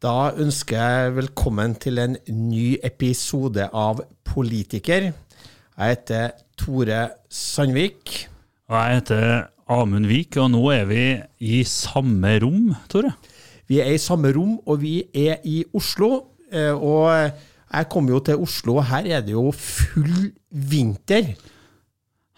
[0.00, 5.10] Da ønsker jeg velkommen til en ny episode av Politiker.
[5.12, 8.14] Jeg heter Tore Sandvik.
[8.70, 9.26] Og jeg heter
[9.70, 11.02] Amund Vik, og nå er vi
[11.44, 13.12] i samme rom, Tore.
[13.68, 16.10] Vi er i samme rom, og vi er i Oslo.
[16.48, 21.34] Eh, Og jeg kom jo til Oslo, og her er det jo full vinter.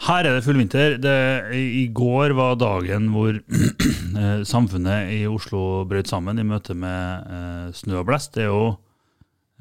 [0.02, 0.96] Her er det full vinter.
[0.98, 1.18] Det,
[1.54, 3.36] I går var dagen hvor
[4.22, 8.32] eh, samfunnet i Oslo brøt sammen i møte med eh, snø og blest.
[8.34, 8.64] Det er jo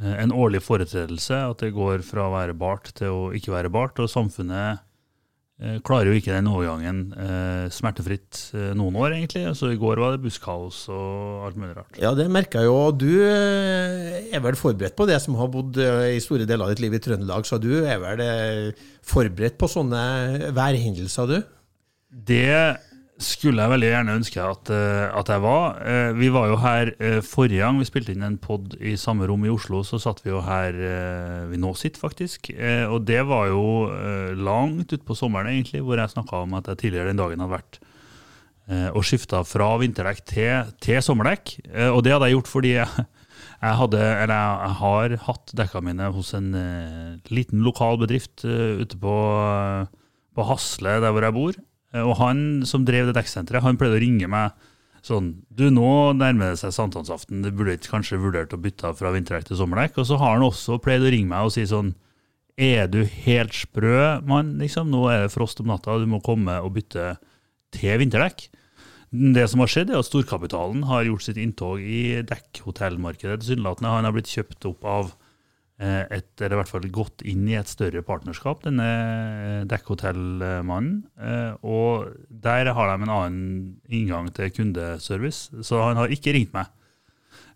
[0.02, 3.73] eh, en årlig foretredelse at det går fra å være bart til å ikke være
[3.73, 4.02] bart.
[4.02, 4.82] Og samfunnet
[5.85, 9.43] klarer jo ikke den overgangen eh, smertefritt eh, noen år, egentlig.
[9.57, 11.99] Så i går var det busskaos og alt mulig rart.
[12.01, 12.79] Ja, det merka jeg jo.
[12.98, 16.73] Du eh, er vel forberedt på det som har bodd eh, i store deler av
[16.73, 21.53] ditt liv i Trøndelag, så du er vel eh, forberedt på sånne værhendelser, du?
[22.31, 22.57] Det
[23.22, 25.77] skulle jeg veldig gjerne ønske at, eh, at jeg var.
[25.86, 29.27] Eh, Vi var jo her eh, forrige gang vi spilte inn en pod i samme
[29.30, 30.76] rom i Oslo, så satt vi jo her
[31.52, 32.52] vi nå sitter, faktisk.
[32.92, 33.64] Og det var jo
[34.38, 37.80] langt utpå sommeren, egentlig, hvor jeg snakka om at jeg tidligere den dagen hadde vært
[38.96, 41.58] og skifta fra vinterdekk til, til sommerdekk.
[41.92, 43.05] Og det hadde jeg gjort fordi jeg,
[43.66, 46.54] jeg, hadde, jeg, jeg har hatt dekka mine hos en
[47.34, 49.18] liten lokal bedrift ute på,
[50.38, 51.60] på Hasle, der hvor jeg bor.
[51.93, 54.53] Eh, Og han som drev det dekksenteret, han pleide å ringe meg
[55.01, 59.09] sånn Du, nå nærmer det seg sankthansaften, du burde ikke kanskje vurdert å bytte fra
[59.15, 59.97] vinterdekk til sommerdekk?
[59.97, 61.95] Og så har han også pleid å ringe meg og si sånn
[62.53, 64.57] Er du helt sprø, mann?
[64.62, 67.16] Liksom, nå er det frost om natta, du må komme og bytte
[67.73, 68.50] til vinterdekk.
[69.12, 73.41] Det som har skjedd, er at storkapitalen har gjort sitt inntog i dekkhotellmarkedet.
[73.41, 75.13] Tilsynelatende han har blitt kjøpt opp av
[75.81, 81.00] et, eller i hvert fall gått inn i et større partnerskap, denne eh, dekkhotellmannen.
[81.18, 86.53] Eh, Og der har de en annen inngang til kundeservice, så han har ikke ringt
[86.53, 86.69] meg.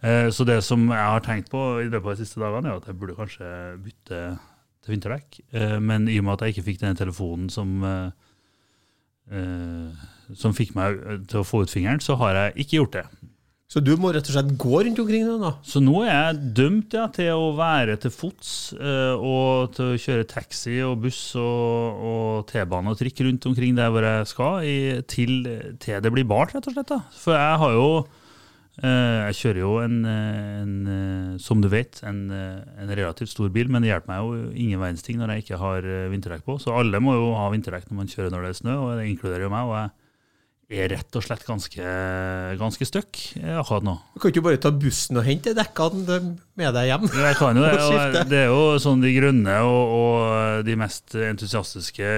[0.02, 2.82] Eh, Så det som jeg har tenkt på i løpet av de siste dagene, er
[2.82, 3.52] at jeg burde kanskje
[3.86, 4.24] bytte
[4.86, 5.40] til vinterdekk.
[5.54, 8.10] Eh, Men i og med at jeg ikke fikk denne telefonen som eh,
[9.32, 10.98] eh, som fikk meg
[11.30, 13.06] til å få ut fingeren, så har jeg ikke gjort det.
[13.66, 15.56] Så du må rett og slett gå rundt omkring da?
[15.66, 20.02] Så nå er jeg dømt ja, til å være til fots eh, og til å
[20.04, 24.68] kjøre taxi og buss og, og T-bane og trikk rundt omkring der hvor jeg skal,
[24.70, 24.78] i,
[25.10, 25.50] til,
[25.82, 26.94] til det blir bart, rett og slett.
[26.94, 27.02] da.
[27.18, 27.90] For jeg har jo
[28.86, 33.74] eh, Jeg kjører jo en, en eh, som du vet, en, en relativt stor bil,
[33.74, 36.62] men det hjelper meg jo ingen verdens ting når jeg ikke har vinterdekk på.
[36.62, 39.10] Så alle må jo ha vinterdekk når man kjører når det er snø, og det
[39.10, 39.74] inkluderer jo meg.
[39.74, 40.05] og jeg
[40.66, 41.90] er rett og slett ganske,
[42.58, 43.94] ganske støkk eh, akkurat nå.
[44.16, 46.18] Du kan ikke bare ta bussen og hente dekkene
[46.58, 47.06] med deg hjem?
[47.14, 48.24] Jeg kan jo det.
[48.32, 52.10] Det er jo sånn De grønne og, og de mest entusiastiske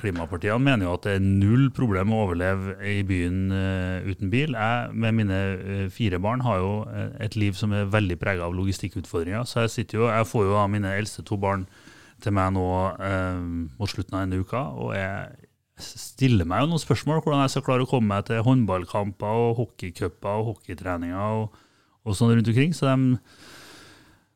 [0.00, 4.56] klimapartiene mener jo at det er null problem å overleve i byen eh, uten bil.
[4.56, 6.74] Jeg med mine eh, fire barn har jo
[7.20, 9.44] et liv som er veldig prega av logistikkutfordringer.
[9.44, 11.68] Så jeg sitter jo, jeg får jo av mine eldste to barn
[12.24, 12.66] til meg nå
[12.96, 13.38] eh,
[13.80, 15.49] mot slutten av denne uka, og jeg
[15.84, 19.56] stiller meg jo noen spørsmål hvordan jeg skal klare å komme meg til håndballkamper og
[19.60, 21.56] hockeycuper og hockeytreninger og,
[22.04, 22.74] og sånn rundt omkring.
[22.76, 23.16] Så de,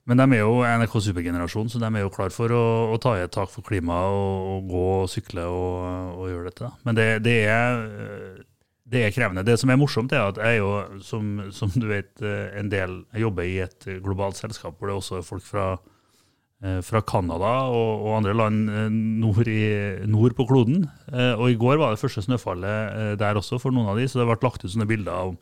[0.04, 3.14] men de er jo NRK Supergenerasjon, så de er jo klar for å, å ta
[3.16, 6.74] i et tak for klimaet og, og gå og sykle og, og gjøre dette.
[6.84, 8.44] Men det, det, er, øh,
[8.92, 9.46] det er krevende.
[9.46, 10.74] Det som er morsomt, er at jeg jo,
[11.06, 14.98] som, som du vet, øh, en del Jeg jobber i et globalt selskap hvor det
[14.98, 15.93] også er folk fra eh,
[16.86, 18.86] fra Canada og, og andre land eh,
[19.22, 19.64] nord, i,
[20.08, 20.86] nord på kloden.
[21.12, 24.06] Eh, Og i går var det første snøfallet eh, der også for noen av de,
[24.08, 25.36] så det ble lagt ut sånne bilder om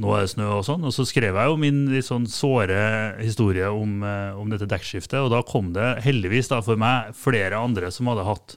[0.00, 0.84] nå er det snø og sånn.
[0.88, 2.80] Og så skrev jeg jo min litt sånn såre
[3.20, 7.58] historie om, eh, om dette dekkskiftet, og da kom det heldigvis da for meg flere
[7.60, 8.54] andre som hadde hatt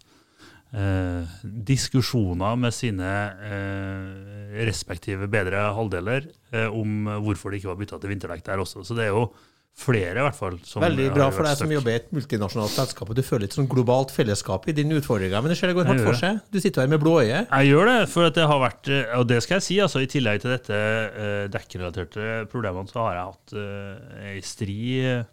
[0.71, 1.33] eh,
[1.67, 3.09] diskusjoner med sine
[3.49, 8.85] eh, respektive bedre halvdeler eh, om hvorfor det ikke var bytta til vinterdekk der også.
[8.87, 9.27] Så det er jo
[9.73, 10.59] flere, i hvert fall.
[10.67, 13.55] Som Veldig bra for deg som jobber i et multinasjonalt selskap, og du føler litt
[13.57, 15.41] sånn globalt fellesskap i dine utfordringer.
[15.41, 16.39] Men det ser det går hardt for seg.
[16.53, 17.41] Du sitter her med blå øye.
[17.47, 20.09] Jeg gjør det, for det har vært eh, Og det skal jeg si, altså i
[20.13, 25.23] tillegg til dette eh, dekkrelaterte problemene, så har jeg hatt eh, ei stri eh,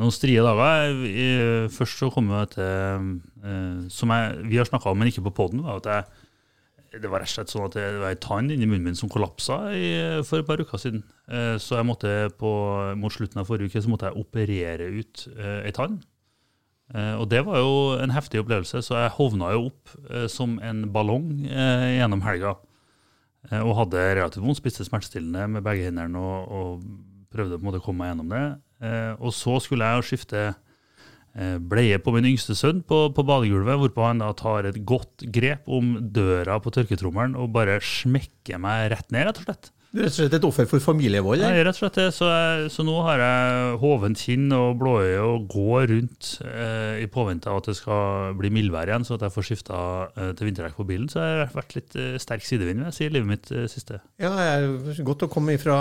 [0.00, 0.94] noen strie dager.
[1.74, 5.34] Først så kom jeg til eh, Som jeg, vi har snakka om, men ikke på
[5.42, 6.19] poden, at jeg
[6.90, 9.10] det var rett og slett sånn at det var ei tann inni munnen min som
[9.12, 9.90] kollapsa i,
[10.26, 11.04] for et par uker siden.
[11.30, 12.50] Eh, Så jeg måtte på,
[12.98, 16.00] mot slutten av forrige uke så måtte jeg operere ut eh, ei tann.
[16.94, 20.58] Eh, Og det var jo en heftig opplevelse, så jeg hovna jo opp eh, som
[20.66, 22.56] en ballong eh, gjennom helga.
[23.52, 27.68] Eh, og hadde relativt vondt, spiste smertestillende med begge hendene og, og prøvde på en
[27.70, 28.44] måte å komme meg gjennom det.
[29.20, 30.40] Og så skulle jeg jo skifte
[31.70, 35.68] bleie på min yngste sønn på, på badegulvet, hvorpå han da tar et godt grep
[35.70, 39.70] om døra på tørketrommelen og bare smekker meg rett ned, rett og slett.
[39.90, 41.40] Rett og slett et offer for familievold?
[41.42, 41.64] Eller?
[41.66, 42.04] rett og slett det.
[42.14, 42.26] Så,
[42.70, 47.58] så nå har jeg hovent kinn og blåøye og går rundt eh, i påvente av
[47.58, 49.80] at det skal bli mildvær igjen, så at jeg får skifta
[50.14, 51.08] eh, til vinterdekk på bilen.
[51.10, 53.64] Så jeg har vært litt eh, sterk sidevind vil jeg si, i livet mitt eh,
[53.72, 53.98] siste.
[54.22, 55.78] Ja, det er godt å komme fra,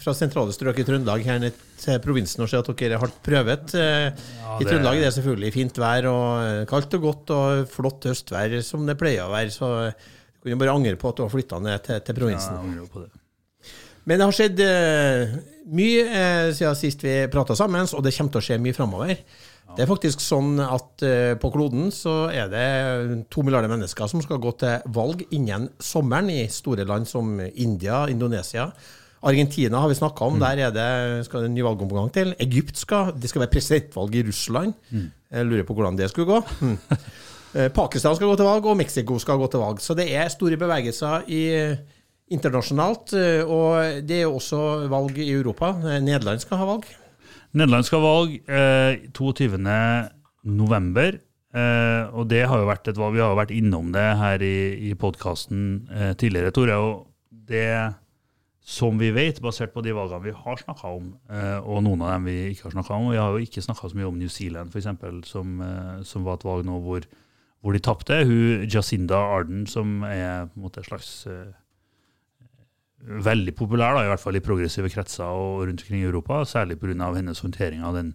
[0.00, 3.74] fra sentrale strøk i Trøndelag her ned til provinsen og se at dere har prøvet.
[3.76, 4.06] Eh,
[4.40, 8.08] Ja, I Trøndelag er det selvfølgelig fint vær og eh, kaldt og godt og flott
[8.08, 9.52] høstvær som det pleier å være.
[9.52, 12.56] Så du kunne bare angre på at du har flytta ned til, til Ja, jeg
[12.62, 13.12] angrer på det.
[14.04, 15.34] Men det har skjedd uh,
[15.74, 19.14] mye uh, siden sist vi prata sammen, og det kommer til å skje mye framover.
[19.74, 22.66] Det er faktisk sånn at uh, på kloden så er det
[23.32, 28.04] to milliarder mennesker som skal gå til valg innen sommeren i store land som India,
[28.12, 28.68] Indonesia.
[29.24, 30.88] Argentina har vi snakka om, der er det,
[31.24, 32.34] skal det en ny valgomgang til.
[32.44, 34.74] Egypt skal Det skal være presidentvalg i Russland.
[34.92, 36.42] Jeg lurer på hvordan det skulle gå.
[37.54, 39.78] Eh, Pakistan skal gå til valg, og Mexico skal gå til valg.
[39.78, 41.42] Så det er store bevegelser i
[42.30, 43.12] internasjonalt.
[43.12, 45.70] eh, Og det er jo også valg i Europa.
[45.84, 46.84] Eh, Nederland skal ha valg.
[47.54, 49.58] Nederland skal ha valg eh, 22.
[50.44, 51.18] november.
[51.54, 54.42] Eh, og det har jo vært et valg, Vi har jo vært innom det her
[54.42, 56.74] i, i podkasten eh, tidligere, Tore.
[56.82, 57.94] og det
[58.64, 62.14] som vi vet, basert på de valgene vi har snakka om, eh, og noen av
[62.16, 64.28] dem vi ikke har snakka om Vi har jo ikke snakka så mye om New
[64.32, 65.60] Zealand, f.eks., som,
[66.02, 67.04] som var et valg nå hvor,
[67.62, 68.18] hvor de tapte.
[68.66, 71.52] Jacinda Arden, som er på en måte slags eh,
[73.04, 76.78] veldig populær, da, i hvert fall i progressive kretser og rundt omkring i Europa, særlig
[76.80, 77.12] pga.
[77.14, 78.14] hennes håndtering av den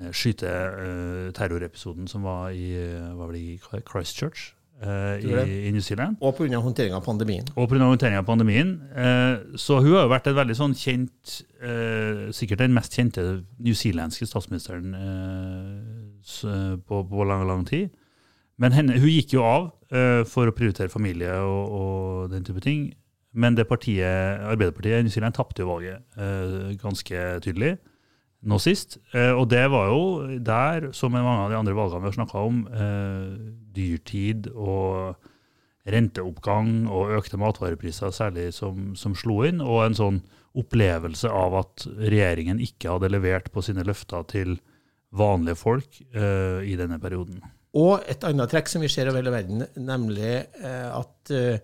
[0.00, 6.16] uh, skyteterrorepisoden som var i, eh, var i Christchurch Uh, i, i New Zealand.
[6.22, 6.60] Og pga.
[6.62, 7.42] håndteringa av pandemien.
[7.56, 7.82] Og pga.
[7.82, 8.68] håndteringen av pandemien.
[8.94, 11.32] Uh, så hun har jo vært et veldig sånn kjent
[11.66, 13.24] uh, Sikkert den mest kjente
[13.58, 17.90] newzealandske statsministeren eh, på, på lang, lang tid.
[18.58, 22.62] Men henne, hun gikk jo av eh, for å prioritere familie og, og den type
[22.64, 22.90] ting.
[23.32, 27.76] Men det partiet, Arbeiderpartiet New Zealand tapte jo valget eh, ganske tydelig
[28.48, 28.96] nå sist.
[29.12, 32.18] Eh, og det var jo der, som i mange av de andre valgene vi har
[32.20, 35.18] snakka om, eh, dyrtid og
[35.88, 40.22] renteoppgang og økte matvarepriser særlig som, som slo inn, og en sånn
[40.58, 44.56] opplevelse av at regjeringen ikke hadde levert på sine løfter til
[45.16, 47.40] vanlige folk eh, i denne perioden.
[47.78, 51.60] Og et annet trekk som vi ser over hele verden, nemlig eh, at eh,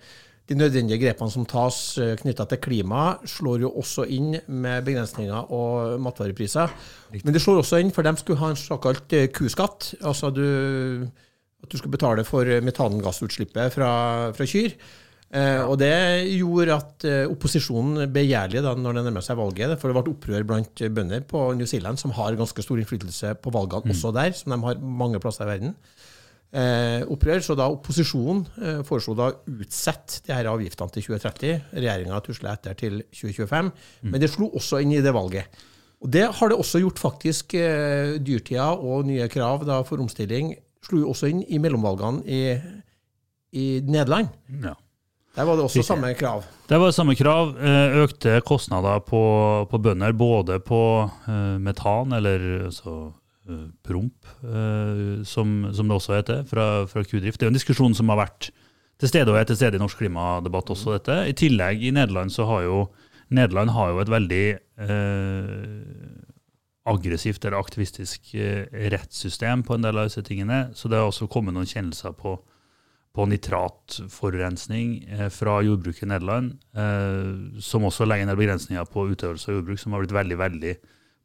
[0.51, 5.53] de nødvendige grepene som tas eh, knytta til klima, slår jo også inn med begrensninger
[5.57, 6.75] og matvarepriser.
[7.23, 9.95] Men det slår også inn, for de skulle ha en såkalt eh, kuskatt.
[10.05, 10.45] Altså du,
[11.65, 13.95] at du skulle betale for metangassutslippet fra,
[14.37, 14.77] fra kyr.
[15.35, 15.95] Eh, og det
[16.37, 20.45] gjorde at opposisjonen opposisjonen begjærlig da når det nærmer seg valget, for det ble opprør
[20.53, 24.53] blant bønder på New Zealand, som har ganske stor innflytelse på valgene også der, som
[24.53, 25.79] de har mange plasser i verden.
[26.55, 31.65] Eh, opprør, så da Opposisjonen eh, foreslo da å utsette de her avgiftene til 2030.
[31.75, 33.73] Regjeringa tusla etter til 2025.
[34.07, 35.65] Men det slo også inn i det valget.
[36.05, 37.57] Og Det har det også gjort, faktisk.
[37.59, 40.55] Eh, dyrtida og nye krav da, for omstilling
[40.85, 42.41] slo jo også inn i mellomvalgene i,
[43.57, 44.29] i Nederland.
[44.63, 44.75] Ja.
[45.35, 46.45] Der var det også samme krav.
[46.69, 47.57] Det var samme krav.
[47.59, 49.23] eh, Økte kostnader på,
[49.71, 50.81] på bønder, både på
[51.27, 53.09] eh, metan, eller altså,
[53.85, 57.39] promp, eh, som, som det også heter, fra, fra kudrift.
[57.39, 58.51] Det er jo en diskusjon som har vært
[59.01, 61.19] til stede og er til stede i norsk klimadebatt også, dette.
[61.29, 62.79] I tillegg, i Nederland så har jo
[63.35, 64.45] Nederland har jo et veldig
[64.85, 66.25] eh,
[66.89, 70.69] aggressivt eller aktivistisk eh, rettssystem på en del av disse tingene.
[70.77, 72.37] Så det har også kommet noen kjennelser på,
[73.17, 79.51] på nitratforurensning eh, fra jordbruket i Nederland, eh, som også legger ned begrensninger på utøvelse
[79.51, 80.77] av jordbruk, som har blitt veldig veldig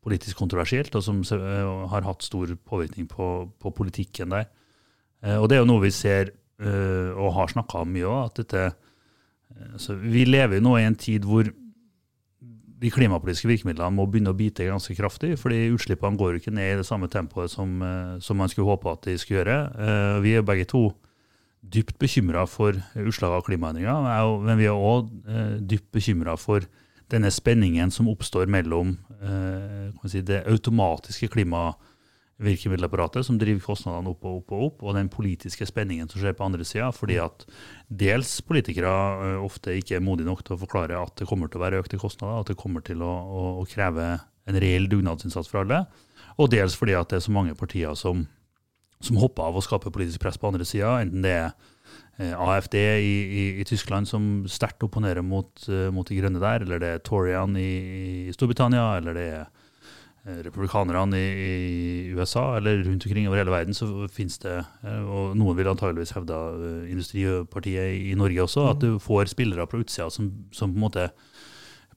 [0.04, 4.48] politisk kontroversielt, og som eh, har hatt stor påvirkning på, på politikken der.
[5.24, 8.30] Eh, og det er jo noe vi ser eh, og har snakka om mye òg,
[8.30, 11.50] at dette eh, så Vi lever jo nå i en tid hvor
[12.80, 16.70] de klimapolitiske virkemidlene må begynne å bite ganske kraftig, fordi utslippene går jo ikke ned
[16.72, 17.74] i det samme tempoet som,
[18.24, 19.58] som man skulle håpe at de skulle gjøre.
[20.24, 20.86] Vi er begge to
[21.60, 25.12] dypt bekymra for utslag av klimaendringer, er men vi er òg
[25.60, 26.64] dypt bekymra for
[27.10, 34.42] denne spenningen som oppstår mellom eh, si, det automatiske klimavirkemiddelapparatet, som driver kostnadene opp og
[34.42, 36.92] opp og opp, og den politiske spenningen som skjer på andre sida.
[36.96, 37.46] Fordi at
[37.90, 41.62] dels politikere eh, ofte ikke er modige nok til å forklare at det kommer til
[41.62, 44.12] å være økte kostnader, at det kommer til å, å, å kreve
[44.50, 45.84] en reell dugnadsinnsats fra alle.
[46.40, 48.24] Og dels fordi at det er så mange partier som,
[49.04, 51.52] som hopper av og skaper politisk press på andre sida, enten det er
[52.20, 56.82] AFD i, i, i Tyskland som sterkt opponerer mot, eh, mot de grønne der, eller
[56.82, 57.72] det er Torian i,
[58.28, 61.54] i Storbritannia, eller det er eh, republikanerne i,
[62.12, 66.12] USA eller rundt omkring over hele verden, så finnes det, eh, og noen vil antageligvis
[66.18, 70.76] hevde eh, Industripartiet i Norge også, at du får spillere på utsida som, som, på
[70.76, 71.08] en måte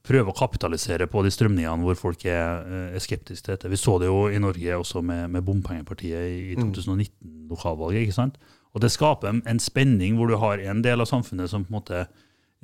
[0.06, 2.62] prøver å kapitalisere på de strømningene hvor folk er,
[2.94, 3.68] er skeptiske til dette.
[3.70, 8.06] Vi så det jo i Norge også med, med bompengepartiet i 2019-lokalvalget.
[8.06, 8.38] ikke sant?
[8.72, 11.72] Og det skaper en, en spenning hvor du har en del av samfunnet som på
[11.72, 12.04] en måte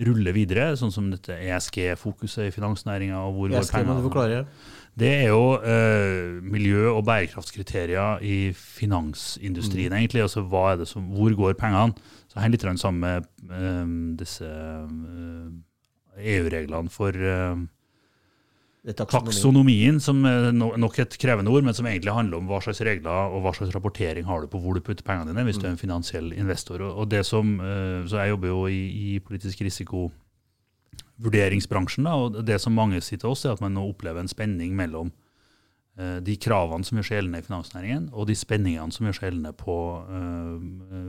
[0.06, 3.18] ruller videre, sånn som dette ESG-fokuset i finansnæringa.
[3.50, 4.44] ESG, må du forklare.
[4.98, 9.98] Det er jo eh, miljø- og bærekraftskriterier i finansindustrien, mm.
[9.98, 10.22] egentlig.
[10.24, 11.98] Altså er som, hvor går pengene?
[12.30, 13.26] Så henger litt sammen med
[13.58, 17.58] eh, disse eh, EU-reglene for eh,
[18.86, 23.10] taksonomien, som er nok et krevende ord, men som egentlig handler om hva slags regler
[23.34, 25.72] og hva slags rapportering har du på hvor du putter pengene dine hvis du er
[25.74, 26.80] en finansiell investor.
[26.86, 32.72] Og det som, eh, så Jeg jobber jo i, i politisk risikovurderingsbransjen, og det som
[32.72, 35.12] mange sier til oss, er at man nå opplever en spenning mellom
[35.98, 39.24] eh, de kravene som gjør seg gjeldende i finansnæringen, og de spenningene som gjør seg
[39.28, 40.58] gjeldende på, uh,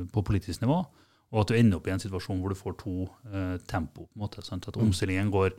[0.09, 0.85] på, politisk nivå.
[1.29, 3.07] Og at du ender opp i en situasjon hvor du får to
[3.69, 4.09] tempo.
[4.09, 4.67] på en måte, sant?
[4.67, 5.57] At omstillingen går Eh,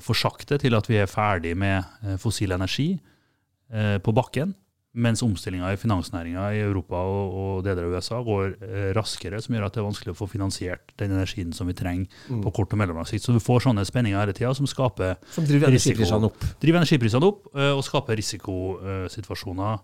[0.00, 4.54] for sakte til at vi er ferdig med eh, fossil energi eh, på bakken,
[4.94, 8.52] mens omstillinga i finansnæringa i Europa og, og deler av USA går
[8.94, 12.06] raskere, som gjør at det er vanskelig å få finansiert den energien som vi trenger
[12.30, 12.44] mm.
[12.44, 13.24] på kort og mellomlang sikt.
[13.26, 16.46] Så du får sånne spenninger hele tida som skaper Som driver energiprisene opp.
[16.62, 19.82] Driver energiprisene opp og skaper risikosituasjoner.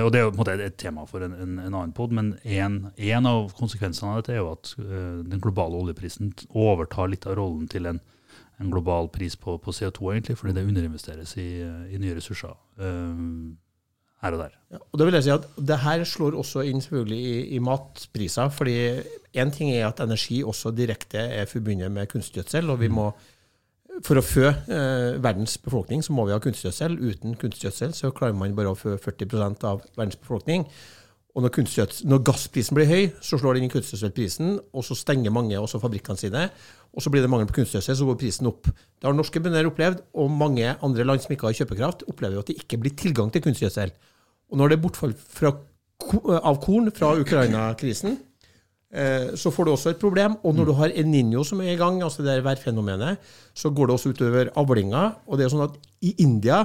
[0.00, 2.14] Og Det er jo på en måte et tema for en, en, en annen pod,
[2.16, 7.36] men en, av konsekvensene av dette er jo at den globale oljeprisen overtar litt av
[7.36, 8.00] rollen til en
[8.60, 11.48] en global pris på, på CO2, egentlig, fordi det underinvesteres i,
[11.94, 13.56] i nye ressurser um,
[14.20, 14.56] her og der.
[14.74, 17.58] Ja, og da vil jeg si at Det her slår også inn selvfølgelig i, i
[17.58, 18.48] matpriser.
[18.48, 18.76] fordi
[19.32, 22.70] Én ting er at energi også direkte er forbundet med kunstgjødsel.
[22.70, 22.94] og vi mm.
[22.94, 23.12] må
[24.06, 26.96] for å fø eh, verdens befolkning så må vi ha kunstgjødsel.
[27.00, 30.66] Uten kunstgjødsel så klarer man bare å fø 40 av verdens befolkning.
[31.34, 31.60] Og når,
[32.10, 36.18] når, gassprisen blir høy, så slår den inn kunstgjødselprisen, og så stenger mange også fabrikkene
[36.18, 36.48] sine.
[36.90, 38.66] Og så blir det mangel på kunstgjødsel, så går prisen opp.
[38.66, 42.42] Det har norske bønder opplevd, og mange andre land som ikke har kjøpekraft, opplever jo
[42.42, 43.92] at det ikke blir tilgang til kunstgjødsel.
[44.50, 45.52] Og når det er bortfall fra,
[46.40, 48.18] av korn fra Ukraina-krisen,
[48.90, 50.34] eh, så får du også et problem.
[50.42, 53.22] Og når du har El Niño som er i gang, altså det værfenomenet,
[53.54, 55.04] så går det også utover avlinga.
[55.30, 56.64] Og det er sånn at i India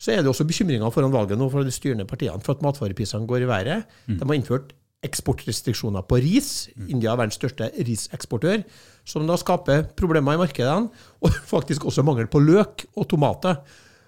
[0.00, 3.28] så er det også bekymringer foran valget nå fra de styrende partiene for at matvareprisene
[3.28, 3.94] går i været.
[4.08, 4.74] De har innført
[5.06, 6.50] eksportrestriksjoner på ris.
[6.74, 6.90] Mm.
[6.96, 8.62] India er verdens største riseksportør,
[9.06, 10.90] som da skaper problemer i markedene.
[11.24, 13.60] Og faktisk også mangel på løk og tomater.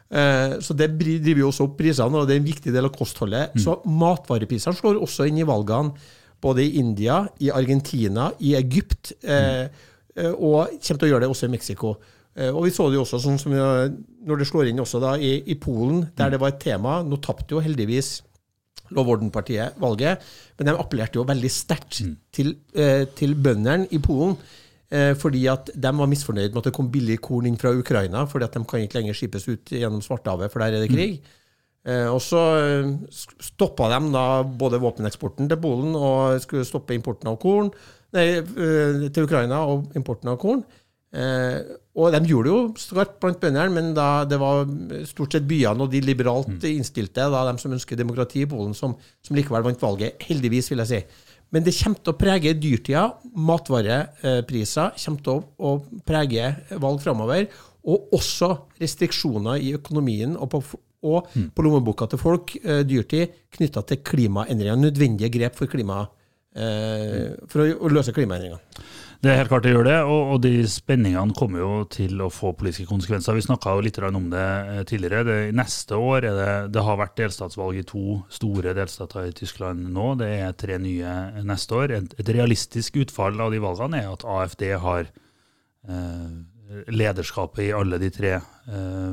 [0.09, 2.95] Eh, så det driver jo også opp prisene, og det er en viktig del av
[2.95, 3.55] kostholdet.
[3.55, 3.65] Mm.
[3.65, 5.93] Så matvareprisene slår også inn i valgene
[6.41, 9.67] både i India, i Argentina, i Egypt, eh,
[10.15, 10.37] mm.
[10.37, 11.97] og kommer til å gjøre det også i Mexico.
[12.39, 15.17] Eh, og vi så det jo også sånn som når det slår inn også da
[15.19, 16.35] i, i Polen, der mm.
[16.35, 17.01] det var et tema.
[17.03, 18.21] Nå tapte jo heldigvis
[18.97, 20.25] Lov Orden-partiet valget,
[20.59, 22.15] men de appellerte jo veldig sterkt mm.
[22.33, 24.37] til, eh, til bøndene i Polen.
[24.89, 28.25] Eh, fordi at de var misfornøyd med at det kom billig korn inn fra Ukraina,
[28.25, 31.19] fordi at de kan ikke lenger skipes ut gjennom Svartehavet, for der er det krig.
[31.19, 31.35] Mm.
[31.89, 32.89] Eh, og så eh,
[33.45, 37.71] stoppa de da både våpeneksporten til Polen og skulle stoppe importen av korn
[38.17, 40.65] nei, eh, til Ukraina og importen av korn.
[41.09, 41.61] Eh,
[41.99, 44.69] og de gjorde det jo skarpt blant bøndene, men da det var
[45.09, 46.67] stort sett byene og de liberalt mm.
[46.71, 50.23] innstilte, da, de som ønsker demokrati i Polen, som, som, likevel vant valget.
[50.29, 51.01] Heldigvis, vil jeg si.
[51.55, 53.07] Men det kommer til å prege dyrtida.
[53.49, 55.73] Matvarepriser kommer til å,
[56.07, 56.53] prege
[56.85, 57.49] valg framover.
[57.89, 60.63] Og også restriksjoner i økonomien og på,
[61.09, 61.51] og mm.
[61.57, 64.79] på lommeboka til folk, eh, dyrtid, knytta til klimaendringer.
[64.79, 66.05] Nødvendige grep for, klima,
[66.55, 68.87] eh, for å løse klimaendringene.
[69.19, 72.29] Det er helt klart det gjør det, og, og, de spenningene kommer jo til å
[72.31, 73.35] få politiske konsekvenser.
[73.35, 75.25] Vi snakka litt om det eh, tidligere.
[75.27, 79.91] Det, neste år er det, det har vært delstatsvalg i to store delstater i Tyskland
[79.91, 80.13] nå.
[80.21, 81.97] Det er tre nye neste år.
[81.99, 86.31] Et, et realistisk utfall av de valgene er at AFD har eh,
[86.95, 89.13] lederskapet i alle de tre eh,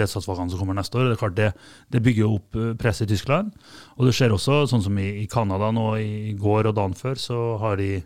[0.00, 1.10] delstatsvalgene som kommer neste år.
[1.10, 1.52] Det er klart det,
[1.92, 3.52] det bygger opp eh, press i Tyskland.
[4.00, 7.40] Og det skjer også, sånn som i Canada nå i går og dagen før, så
[7.60, 7.98] har de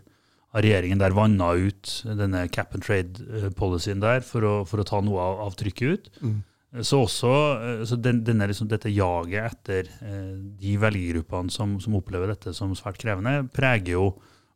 [0.51, 4.99] har regjeringen der vanna ut denne cap and trade-policyen der for å, for å, ta
[5.03, 6.09] noe av, av trykket ut.
[6.21, 6.39] Mm.
[6.87, 11.95] Så også eh, så den, denne, liksom, dette jaget etter eh, de velgergruppene som, som,
[11.99, 14.09] opplever dette som svært krevende, preger jo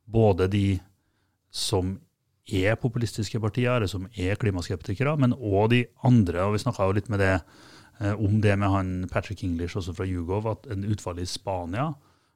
[0.06, 0.68] både de
[1.56, 1.96] som
[2.46, 6.44] er populistiske partier, eller som er klimaskeptikere, men òg de andre.
[6.46, 7.34] og Vi snakka jo litt med det,
[8.00, 11.94] eh, om det med han Patrick English også fra Jugov, at en utfall i Spania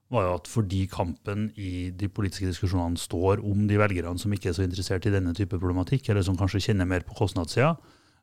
[0.09, 4.49] var jo at fordi kampen i de politiske diskusjonene står om de velgerne som ikke
[4.51, 7.75] er så interessert i denne type problematikk, eller som kanskje kjenner mer på kostnadssida,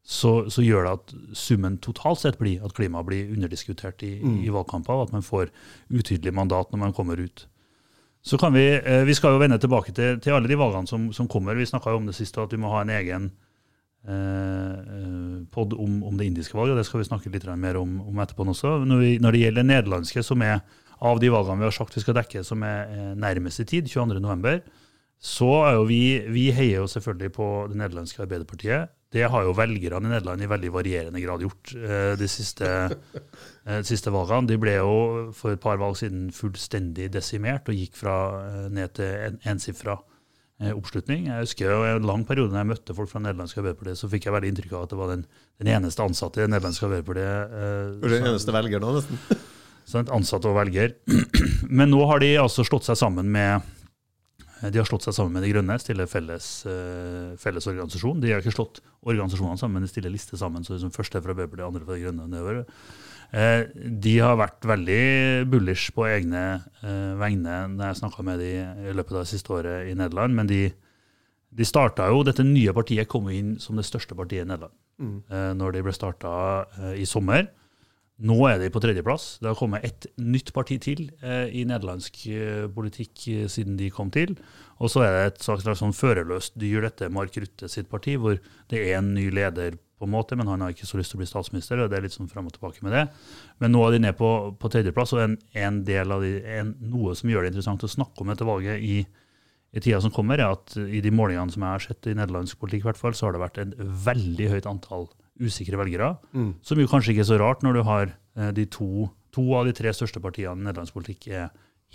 [0.07, 4.37] så, så, gjør det at summen totalt sett blir at klima blir underdiskutert i, mm.
[4.47, 5.51] i valgkamper, og at man får
[5.91, 7.49] utydelig mandat når man kommer ut.
[8.27, 11.13] Så kan Vi eh, vi skal jo vende tilbake til, til alle de valgene som,
[11.13, 11.55] som kommer.
[11.55, 13.29] Vi snakka om det siste, at vi må ha en egen
[14.07, 16.75] eh, pod om, om, det indiske valget.
[16.75, 18.79] og Det skal vi snakke litt mer om, om etterpå også.
[18.87, 20.61] Når, vi, når, det gjelder det nederlandske, som er
[21.05, 24.65] av de valgene vi har sagt vi skal dekke, som er nærmest i tid, 22.11.,
[25.17, 28.93] så er jo vi, vi heier jo selvfølgelig på det nederlandske Arbeiderpartiet.
[29.13, 32.69] Det har jo velgerne i Nederland i veldig varierende grad gjort eh, de siste,
[33.69, 34.51] eh, siste, valgene.
[34.51, 34.99] De ble jo
[35.37, 39.99] for et par valg siden fullstendig desimert og gikk fra eh, ned til en ensifra
[40.73, 41.27] oppslutning.
[41.29, 44.25] Jeg husker jo en lang periode da jeg møtte folk fra nederlandske Arbeiderpartiet, så fikk
[44.25, 45.27] jeg veldig inntrykk av at det var den,
[45.61, 47.59] den eneste ansatte i det nederlandske Arbeiderpartiet.
[47.61, 49.45] Eh, den eneste velger nå, nesten.
[49.87, 50.97] Sånn, ansatt og velger.
[51.79, 53.63] Men nå har de altså slått seg sammen med
[54.63, 58.23] Eh, de har slått seg sammen med De Grønne, stiller felles, uh, felles organisasjon.
[58.23, 60.65] De har ikke slått organisasjonene sammen, men de stiller liste sammen.
[60.65, 62.65] så liksom Første fra Arbeiderpartiet, andre fra De Grønne nedover.
[63.35, 65.05] Uh, de har vært veldig
[65.51, 66.45] bullish på egne
[66.85, 70.37] uh, vegne når jeg snakka med dem i løpet av det siste året i Nederland.
[70.39, 70.63] Men de,
[71.51, 75.57] de starta jo, dette nye partiet kom inn som det største partiet i Nederland mm.
[75.59, 76.31] når de ble starta
[76.97, 77.51] i sommer.
[78.25, 79.25] Nå er de på tredjeplass.
[79.43, 83.91] Det har kommet et nytt parti til eh, i nederlandsk eh, politikk eh, siden de
[83.93, 84.33] kom til.
[84.81, 88.39] Og så er det et slags, sånn førerløst dyr, dette Mark Rutte sitt parti, hvor
[88.73, 91.17] det er en ny leder, på en måte, men han har ikke så lyst til
[91.17, 91.81] å bli statsminister.
[91.81, 93.05] og Det er litt sånn frem og tilbake med det.
[93.65, 94.29] Men nå er de ned på,
[94.61, 97.89] på tredjeplass, og en, en del av de, en, noe som gjør det interessant å
[97.89, 98.99] snakke om dette valget i,
[99.73, 102.61] i tida som kommer, er at i de målingene som jeg har sett i nederlandsk
[102.61, 103.73] politikk, i hvert fall, så har det vært en
[104.05, 105.09] veldig høyt antall
[105.43, 106.15] usikre velgere.
[106.33, 106.55] Mm.
[106.65, 109.69] Som jo kanskje ikke er så rart når du har eh, de to, to av
[109.69, 111.51] de tre største partiene i nederlandsk politikk er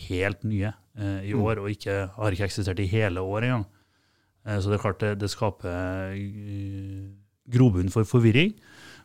[0.08, 1.44] helt nye eh, i mm.
[1.44, 3.68] år, og ikke, har ikke eksistert i hele år engang.
[4.48, 7.06] Eh, så det er klart det, det skaper uh,
[7.52, 8.56] grobunn for forvirring.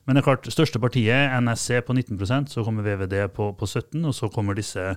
[0.06, 4.04] Men det er klart, største partiet, NSC på 19% så kommer VVD på, på 17
[4.06, 4.92] og så kommer disse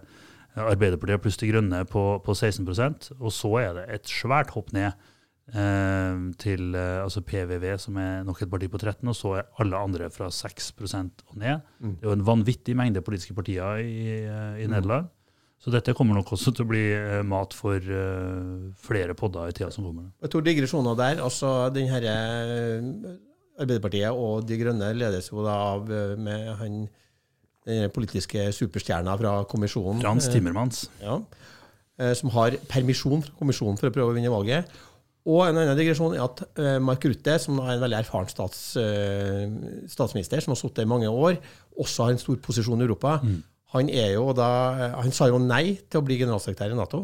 [0.60, 4.94] Arbeiderpartiet pluss De Grønne på, på 16% og så er det et svært hopp ned
[4.94, 5.08] Eh,
[5.50, 9.78] til eh, altså PVV, som er nok et parti på 13, og så er alle
[9.78, 11.62] andre fra 6 og ned.
[11.80, 11.96] Mm.
[11.96, 14.68] Det er jo en vanvittig mengde politiske partier i, i Nederland.
[14.68, 14.76] mm.
[14.76, 15.10] Nederland.
[15.60, 16.84] Så dette kommer nok også til å bli
[17.28, 20.06] mat for uh, flere podder i tida som kommer.
[20.24, 21.20] Jeg tror digresjoner der.
[21.20, 22.14] altså den herre
[23.60, 26.86] Arbeiderpartiet og De Grønne ledes jo da av med han
[27.68, 30.00] den politiske superstjerna fra kommisjonen.
[30.00, 30.86] Frans Timmermans.
[31.04, 31.20] Ja,
[32.16, 34.72] som har permisjon fra kommisjonen for å prøve å vinne valget.
[35.30, 38.64] Og en annen digresjon er at uh, Mark Rutte, som er en veldig erfaren stats,
[38.82, 39.46] uh,
[39.92, 41.38] statsminister, som har sittet i mange år,
[41.80, 43.20] også har en stor posisjon i Europa.
[43.22, 43.40] Mm.
[43.76, 43.92] Han,
[44.38, 44.52] da,
[44.98, 47.04] han, sa jo nei til å bli generalsekretær i Nato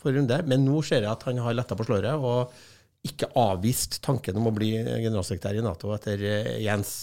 [0.00, 2.54] for runde, men nå ser jeg at han har letta på sløret og
[3.06, 6.22] ikke avvist tanken om å bli generalsekretær i Nato etter
[6.62, 7.02] Jens.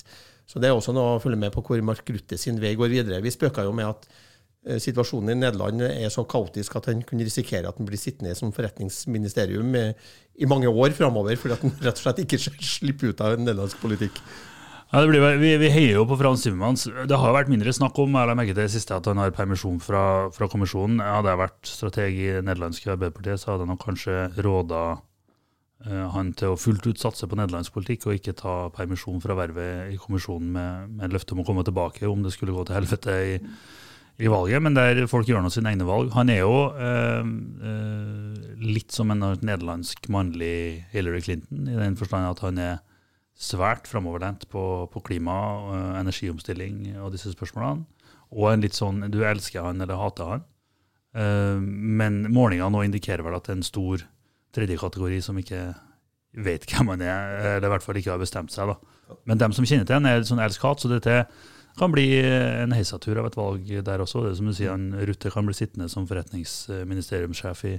[0.49, 2.89] Så det er også noe å følge med på hvor Mark Rutte sin vei går
[2.91, 3.21] videre.
[3.21, 4.28] Vi spøka jo med at Eh,
[4.77, 8.53] situasjonen i Nederland er så kaotisk at han kunne risikere at han blir sittende som
[8.55, 13.39] forretningsministerium i mange år framover, fordi at han rett og slett ikke slipper ut av
[13.41, 14.21] nederlandsk politikk.
[14.89, 16.87] Ja, blir, vi, vi, heier jo på Frans Timmermans.
[16.89, 20.47] Det har vært mindre snakk om jeg det siste, at han har permisjon fra, fra
[20.49, 20.97] kommisjonen.
[21.03, 24.81] Hadde jeg vært strateg i nederlandske Arbeiderpartiet, så hadde nok kanskje råda
[25.85, 29.37] eh, han til å fullt ut satse på nederlandsk politikk og ikke ta permisjon fra
[29.37, 32.79] vervet i kommisjonen med, med løfte om å komme tilbake om det skulle gå til
[32.79, 33.37] helvete i
[34.19, 36.11] i valget, men der folk gjør nå sine egne valg.
[36.11, 37.23] Han er jo eh,
[37.69, 42.77] eh, litt som en nederlandsk mannlig Hillary Clinton, i den forstand at han er
[43.39, 47.85] svært framoverlent på, på klima, og energiomstilling og disse spørsmålene.
[48.35, 50.43] Og en litt sånn du elsker han eller hater han.
[51.15, 54.03] Eh, men målingene nå indikerer vel at det er en stor
[54.55, 55.63] tredje kategori som ikke
[56.43, 58.73] vet hvem han er, eller i hvert fall ikke har bestemt seg.
[58.73, 59.15] da.
[59.29, 60.83] Men dem som kjenner til han er sånn elsk-hat.
[60.83, 61.25] så dette er
[61.77, 64.25] kan bli en heisatur av et valg der også.
[64.25, 67.75] Det som du sier, han, Rutte kan bli sittende som forretningsministeriumssjef i,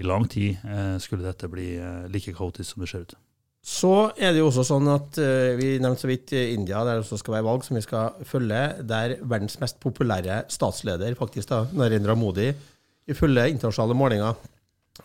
[0.00, 3.16] i lang tid, eh, skulle dette bli eh, like kaotisk som det ser ut.
[3.60, 7.02] Så er det jo også sånn at uh, Vi nevnte så vidt India, der det
[7.02, 8.60] også skal være valg som vi skal følge.
[8.88, 12.48] Der verdens mest populære statsleder, faktisk da, Narendra Modi,
[13.10, 14.40] ifølge internasjonale målinger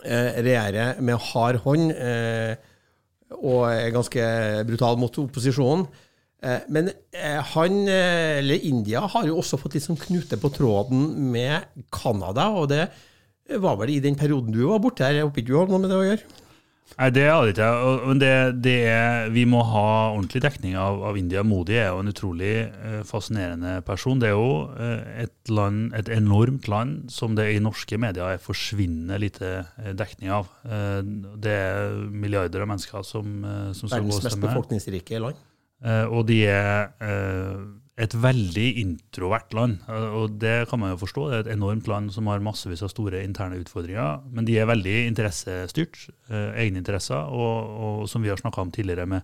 [0.06, 1.92] regjerer med hard hånd
[3.32, 4.26] og er ganske
[4.68, 5.86] brutal mot opposisjonen.
[6.46, 10.54] Eh, men eh, han, eh, eller India, har jo også fått litt sånn knute på
[10.54, 12.52] tråden med Canada.
[12.54, 12.88] Og det
[13.62, 15.20] var vel i den perioden du var borte her.
[15.20, 16.42] Jeg håper ikke du har noe med det å gjøre?
[16.96, 17.70] Nei, det hadde ikke.
[18.06, 21.42] Men det, det er, vi må ha ordentlig dekning av, av, India.
[21.44, 22.52] Modi er jo en utrolig
[23.10, 24.22] fascinerende person.
[24.22, 24.52] Det er jo
[25.26, 29.52] et, land, et enormt land som det i norske medier er forsvinnende lite
[29.98, 30.54] dekning av.
[30.62, 33.34] Det er milliarder av mennesker som,
[33.74, 34.22] som skal gå og stemme.
[34.22, 35.44] Verdens mest befolkningsrike land?
[35.84, 39.78] Eh, og de er eh, et veldig introvert land.
[39.88, 41.28] Eh, og det kan man jo forstå.
[41.30, 44.26] Det er et enormt land som har massevis av store interne utfordringer.
[44.36, 46.02] Men de er veldig interessestyrt.
[46.28, 47.32] Eh, egne interesser.
[47.32, 49.24] Og, og, som vi har snakka om tidligere, med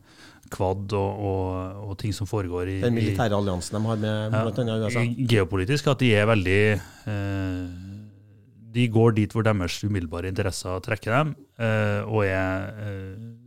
[0.52, 4.42] Kvad og, og, og, ting som foregår i Den militære alliansen de har med ja,
[4.48, 4.80] bl.a.
[4.84, 5.04] USA?
[5.36, 6.64] Geopolitisk, at de er veldig
[7.12, 7.76] eh,
[8.76, 12.68] De går dit hvor deres umiddelbare interesser trekker dem, eh, og er,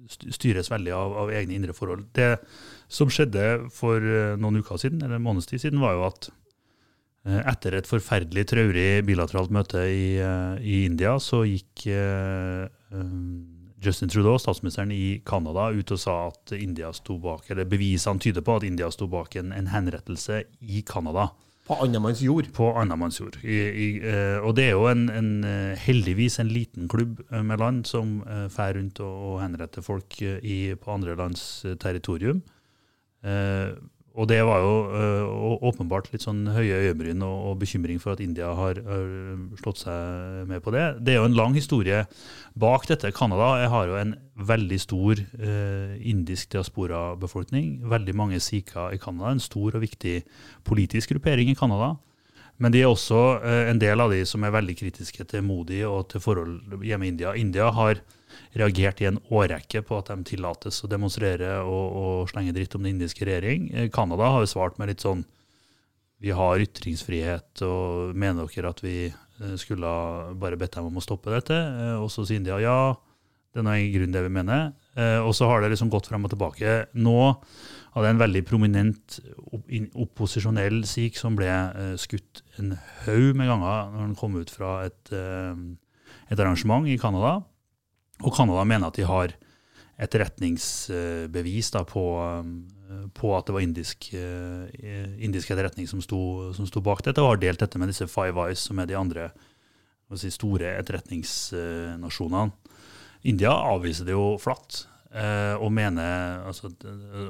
[0.09, 2.07] styres veldig av, av egne indre forhold.
[2.17, 2.31] Det
[2.95, 6.31] som skjedde for eh, noen uker siden, eller en måneds tid siden, var jo at
[7.27, 11.89] eh, etter et forferdelig traurig bilateralt møte i, eh, i India, så gikk
[13.85, 18.45] Justin Trudeau, statsministeren i Canada, ut og sa at India sto bak, eller bevisene tyder
[18.45, 21.33] på at India sto bak en, en henrettelse i Canada.
[21.65, 22.51] På annenmanns jord?
[22.53, 23.39] På annenmanns jord.
[23.41, 23.87] I, i,
[24.45, 25.31] og det er jo en, en,
[25.81, 30.59] heldigvis en liten klubb med land som uh, fer rundt og, og henretter folk i,
[30.77, 32.43] på andre lands territorium.
[33.25, 33.75] Eh,
[34.15, 38.21] og det var jo uh, åpenbart litt sånn høye øyebryn og, og, bekymring for at
[38.23, 39.09] India har, har,
[39.59, 40.85] slått seg med på det.
[41.03, 42.05] Det er jo en lang historie
[42.55, 43.11] bak dette.
[43.11, 45.19] Canada har jo en veldig stor
[45.99, 47.81] indisk diasporabefolkning.
[47.91, 49.35] Veldig mange sikher i Canada.
[49.35, 50.21] En stor og viktig
[50.63, 51.97] politisk gruppering i Canada.
[52.63, 55.81] Men de er også uh, en del av de som er veldig kritiske til Modi
[55.89, 57.35] og til forhold hjemme i India.
[57.35, 58.03] India har
[58.59, 62.85] reagert i en årrekke på at de tillates å demonstrere og, og slenge dritt om
[62.85, 63.69] den indiske regjering.
[63.75, 65.25] Eh, Canada har jo svart med litt sånn
[66.25, 69.91] Vi har ytringsfrihet, og mener dere at vi eh, skulle
[70.41, 71.55] bare bedt dem om å stoppe dette?
[71.55, 72.95] Eh, og så sier India ja,
[73.55, 74.73] det er en grunn det vi mener.
[75.23, 76.73] Og så har det liksom gått frem og tilbake.
[76.99, 77.19] Nå
[77.95, 79.19] hadde en veldig prominent
[80.03, 81.51] opposisjonell sikh som ble
[82.01, 87.37] skutt en haug med ganger når han kom ut fra et, et arrangement i Canada.
[88.23, 89.35] Og Canada mener at de har
[90.03, 92.55] etterretningsbevis da, på, um,
[93.15, 97.43] på, at det var indisk, indisk etterretning som sto, som sto, bak dette, og har
[97.43, 99.29] delt dette med disse Five Eyes, som er de andre
[100.19, 102.51] si, store etterretningsnasjonene.
[103.31, 106.73] India avviser det jo flatt og mener, altså,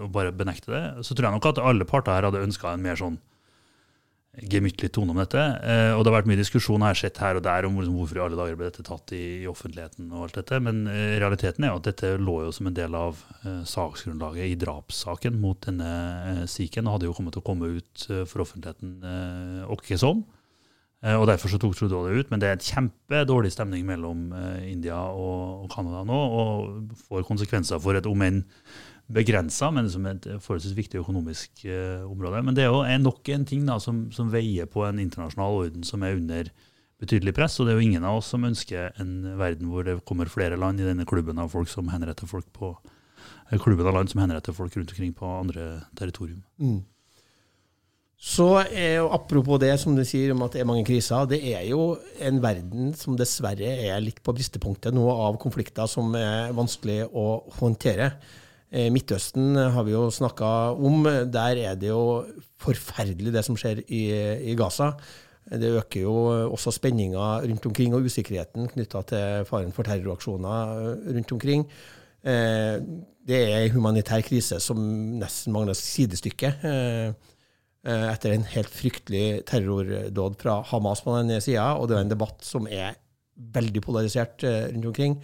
[0.01, 0.85] og bare benekter det.
[1.05, 3.19] Så tror jeg nok at alle parter her hadde ønska en mer sånn
[4.43, 5.41] gemyttlig tone om dette.
[5.41, 8.19] Eh, og det har vært mye diskusjon her, sett her og der om liksom, hvorfor
[8.19, 10.11] i alle dager ble dette tatt i, offentligheten.
[10.13, 12.97] og alt dette, Men eh, realiteten er jo at dette lå jo som en del
[12.99, 15.91] av eh, saksgrunnlaget i drapssaken mot denne
[16.31, 19.99] eh, sikhen, og hadde jo kommet til å komme ut eh, for offentligheten eh, åkke
[20.01, 20.25] som.
[20.25, 20.44] Eh,
[21.05, 22.31] og Derfor så tok Trudeau det ut.
[22.33, 24.31] Men det er en kjempedårlig stemning mellom
[24.65, 28.41] India og, Canada nå, og får konsekvenser for et om enn
[29.13, 32.41] begrensa, men som et forholdsvis viktig økonomisk uh, område.
[32.47, 35.85] Men det er jo nok en ting da, som, som, veier på en internasjonal orden
[35.85, 36.49] som er under
[37.03, 37.59] betydelig press.
[37.59, 40.59] Og det er jo ingen av oss som ønsker en verden hvor det kommer flere
[40.61, 42.73] land i denne klubben av folk som henretter folk på
[43.51, 46.43] eh, klubben av land som henretter folk rundt omkring på andre territorium.
[46.57, 46.81] Mm.
[48.25, 51.27] Så jo, Apropos det som du sier om at det er mange kriser.
[51.29, 56.15] Det er jo en verden som dessverre er litt på bristepunktet nå av konflikter som
[56.17, 57.27] er vanskelig å
[57.59, 58.15] håndtere.
[58.73, 61.05] Eh, Midtøsten har vi jo snakka om.
[61.35, 62.25] Der er det jo
[62.65, 64.07] forferdelig det som skjer i,
[64.49, 64.95] i Gaza.
[65.45, 66.17] Det øker jo
[66.49, 71.69] også spenninga rundt omkring og usikkerheten knytta til faren for terroraksjoner rundt omkring.
[72.25, 72.81] Eh,
[73.29, 74.81] det er en humanitær krise som
[75.21, 76.55] nesten mangler sidestykke.
[76.65, 77.33] Eh,
[77.85, 82.41] etter en helt fryktelig terrordåd fra Hamas på den sida, og det er en debatt
[82.47, 82.97] som er
[83.55, 85.19] veldig polarisert rundt omkring.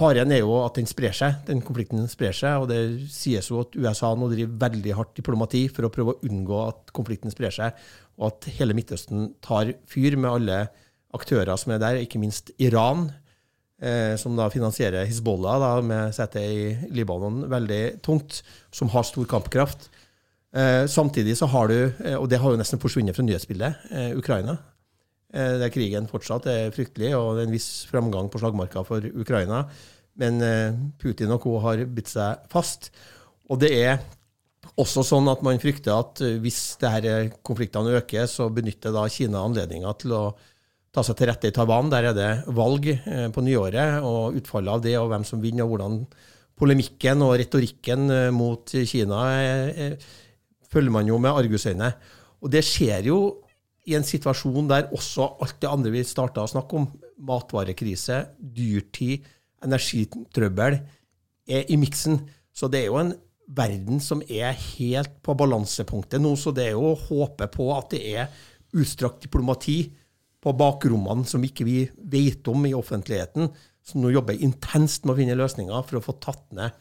[0.00, 2.62] Faren er jo at den sprer seg, den konflikten sprer seg.
[2.62, 6.28] og Det sies jo at USA nå driver veldig hardt diplomati for å prøve å
[6.28, 7.82] unngå at konflikten sprer seg,
[8.16, 10.60] og at hele Midtøsten tar fyr med alle
[11.16, 13.10] aktører som er der, ikke minst Iran,
[13.82, 16.62] eh, som da finansierer Hizbollah da, med sete i
[16.94, 18.40] Libanon veldig tungt,
[18.72, 19.90] som har stor kampkraft.
[20.50, 24.12] Eh, samtidig så har du, eh, og det har jo nesten forsvunnet fra nyhetsbildet, eh,
[24.18, 24.58] Ukraina.
[25.32, 29.68] Der krigen fortsatt er fryktelig, og det er en viss framgang på slagmarka for Ukraina.
[30.16, 30.40] Men
[30.98, 31.60] Putin og co.
[31.60, 32.90] har bitt seg fast.
[33.48, 34.00] Og det er
[34.76, 39.96] også sånn at man frykter at hvis disse konfliktene øker, så benytter da Kina anledninga
[40.00, 40.34] til å
[40.92, 41.90] ta seg til rette i Taiwan.
[41.90, 42.90] Der er det valg
[43.32, 46.06] på nyåret, og utfallet av det, og hvem som vinner, og hvordan
[46.58, 49.22] polemikken og retorikken mot Kina
[50.70, 51.92] følger man jo med argusøyne.
[52.40, 53.20] Og det skjer jo
[53.88, 56.86] i en situasjon der også alt det andre vi starta å snakke om,
[57.20, 59.26] matvarekrise, dyrtid,
[59.64, 60.78] energitrøbbel,
[61.50, 62.20] er i miksen.
[62.52, 63.14] Så det er jo en
[63.50, 66.36] verden som er helt på balansepunktet nå.
[66.38, 68.44] Så det er jo å håpe på at det er
[68.76, 69.82] utstrakt diplomati
[70.40, 71.80] på bakrommene som ikke vi
[72.12, 73.50] vet om i offentligheten,
[73.84, 76.76] som nå jobber intenst med å finne løsninger for å få tatt ned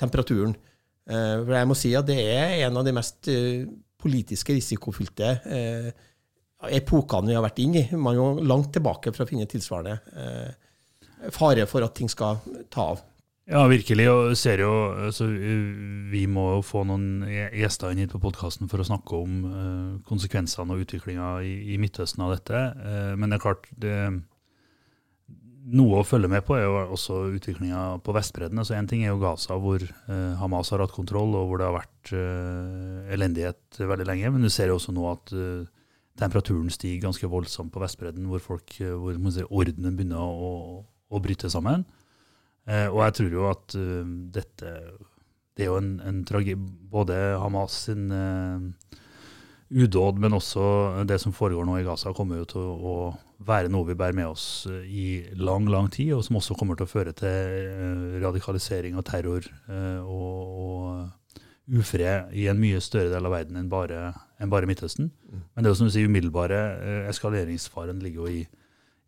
[0.00, 0.56] temperaturen.
[1.04, 3.64] Eh, for jeg må si at det er en av de mest eh,
[4.00, 5.88] politiske risikofylte eh,
[6.78, 7.96] epokene vi har vært inne i.
[7.96, 9.98] Man er jo langt tilbake for å finne tilsvarende
[11.32, 12.40] fare for at ting skal
[12.72, 13.02] ta av.
[13.48, 14.04] Ja, virkelig.
[14.08, 14.72] Og ser jo,
[15.06, 19.38] altså, vi må jo få noen gjester inn hit på podkasten for å snakke om
[20.08, 22.62] konsekvensene og utviklinga i, Midtøsten av dette.
[23.20, 23.94] Men det er klart det,
[25.64, 28.60] Noe å følge med på er jo også utviklinga på Vestbredden.
[28.60, 31.68] Altså Én ting er jo Gaza, hvor eh, Hamas har hatt kontroll, og hvor det
[31.70, 32.12] har vært
[33.14, 34.32] elendighet veldig lenge.
[34.34, 35.32] Men du ser jo også nå at
[36.20, 41.48] temperaturen stiger ganske voldsomt på Vestbredden, hvor, folk, hvor si, ordenen begynner å, å bryte
[41.50, 41.86] sammen.
[42.64, 44.70] Eh, og jeg tror jo at uh, dette
[45.54, 46.56] Det er jo en, en tragi...
[46.94, 48.10] Både Hamas sin
[49.74, 52.94] udåd, men også det som foregår nå i Gaza, kommer jo til å, å
[53.44, 56.88] være noe vi bærer med oss i lang, lang tid, og som også kommer til
[56.88, 59.46] å føre til uh, radikalisering og terror
[60.04, 65.08] og, og ufred i en mye større del av verden enn bare, enn bare Midtøsten.
[65.08, 65.46] Mm.
[65.54, 66.60] Men det er jo som du sier, umiddelbare
[67.12, 68.44] eskaleringsfaren ligger jo i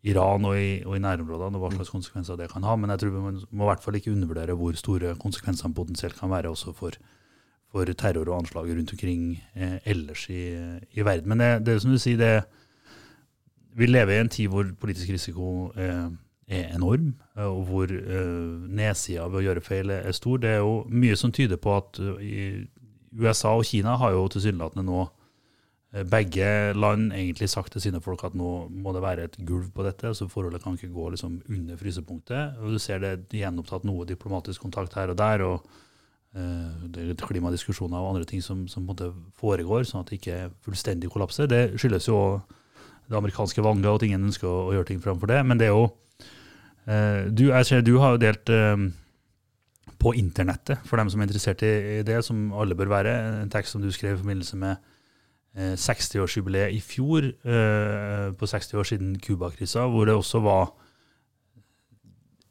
[0.07, 2.77] Iran og i, og i, nærområdene, og hva slags konsekvenser det kan ha.
[2.79, 6.31] Men jeg tror vi må, i hvert fall ikke undervurdere hvor store konsekvensene potensielt kan
[6.31, 6.99] være også for,
[7.72, 10.44] for terror og anslag rundt omkring eh, ellers i,
[10.92, 11.33] i, verden.
[11.33, 12.62] Men det, det er som du sier, det,
[13.76, 16.06] vi lever i en tid hvor politisk risiko eh,
[16.48, 20.40] er enorm, eh, og hvor eh, nedsida ved å gjøre feil er stor.
[20.42, 22.16] Det er jo mye som tyder på at uh,
[23.16, 25.06] USA og Kina har jo tilsynelatende nå
[25.96, 29.70] Eh, begge land egentlig sagt til sine folk at nå må det være et gulv
[29.74, 32.58] på dette, så forholdet kan ikke gå liksom under frysepunktet.
[32.60, 35.62] Og Du ser det gjenopptatt noe diplomatisk kontakt her og der, og
[36.36, 38.88] uh, det er klimadiskusjoner og andre ting som, som
[39.38, 41.46] foregår, sånn at det ikke fullstendig kollapser.
[41.46, 42.40] Det skyldes jo
[43.07, 45.40] det amerikanske valget, og at ingen ønsker å, å, gjøre ting framfor det.
[45.47, 45.87] Men det er jo
[46.87, 48.88] eh, du, jeg ser, du har jo delt eh,
[49.97, 53.53] på internettet, for dem som er interessert i, i det, som alle bør være, en
[53.53, 54.85] tekst som du skrev i forbindelse med
[55.57, 60.75] 60-årsjubileet eh, i fjor, eh, på 60 år siden Cuba-krisa, hvor det også var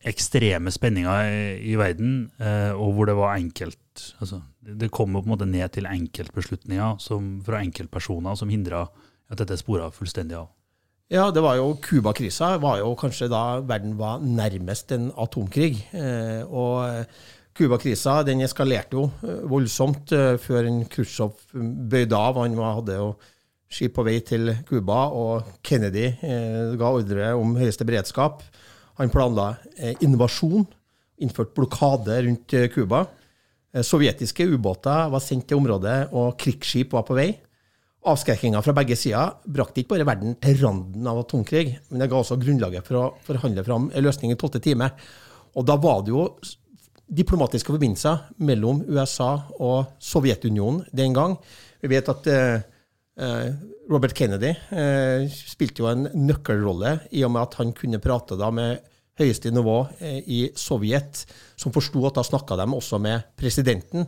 [0.05, 5.21] ekstreme spenninger i, i verden, eh, og hvor det var enkelt altså, Det kom jo
[5.21, 8.87] på en måte ned til enkeltbeslutninger som, fra enkeltpersoner som hindra
[9.31, 10.51] at dette spora fullstendig av.
[11.13, 15.77] Ja, det var jo Cuba-krisa var jo kanskje da verden var nærmest en atomkrig.
[15.93, 17.05] Eh, og
[17.55, 22.41] Cuba-krisa den eskalerte jo eh, voldsomt før Khrusjtsjov bøyde av.
[22.41, 23.11] Han hadde jo
[23.69, 26.07] skip på vei til Cuba, og Kennedy
[26.79, 28.43] ga ordre om høyeste beredskap.
[29.01, 29.55] Han planla
[30.05, 30.63] invasjon,
[31.19, 33.01] innførte blokade rundt Cuba.
[33.83, 37.33] Sovjetiske ubåter var sendt til området, og krigsskip var på vei.
[38.05, 42.19] Avskrekkinga fra begge sider brakte ikke bare verden til randen av atomkrig, men det ga
[42.19, 44.91] også grunnlaget for å forhandle fram en løsning i tolvte time.
[45.57, 46.27] Og da var det jo
[47.05, 51.37] diplomatiske forbindelser mellom USA og Sovjetunionen den gang.
[51.81, 52.65] Vi vet at eh,
[53.21, 53.49] eh,
[53.89, 58.51] Robert Kennedy eh, spilte jo en nøkkelrolle i og med at han kunne prate da
[58.53, 58.81] med
[59.19, 61.23] høyeste nivå eh, i Sovjet,
[61.57, 64.07] som forsto at da snakka de også med presidenten.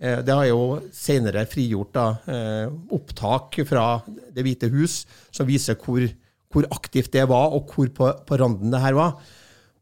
[0.00, 5.78] Eh, det har jo senere frigjort da, eh, opptak fra Det hvite hus som viser
[5.78, 6.04] hvor,
[6.50, 9.16] hvor aktivt det var, og hvor på, på randen det her var.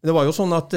[0.01, 0.75] Men det var jo sånn at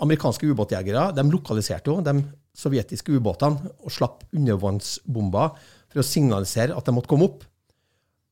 [0.00, 2.22] amerikanske ubåtjegere de lokaliserte jo de
[2.56, 5.54] sovjetiske ubåtene og slapp undervannsbomber
[5.90, 7.44] for å signalisere at de måtte komme opp.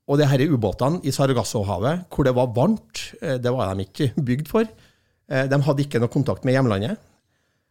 [0.09, 4.12] Og det disse ubåtene i Sargassohavet, hvor det var varmt, eh, det var de ikke
[4.29, 4.68] bygd for.
[5.29, 6.97] Eh, de hadde ikke noe kontakt med hjemlandet.